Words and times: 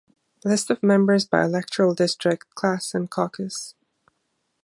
List 0.43 0.71
of 0.71 0.81
members 0.81 1.25
by 1.27 1.45
electoral 1.45 1.93
district, 1.93 2.55
class 2.55 2.95
and 2.95 3.07
caucus. 3.07 3.75